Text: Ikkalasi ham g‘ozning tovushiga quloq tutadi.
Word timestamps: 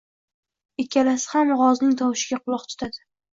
Ikkalasi 0.83 1.29
ham 1.33 1.51
g‘ozning 1.59 1.93
tovushiga 2.01 2.41
quloq 2.47 2.67
tutadi. 2.73 3.05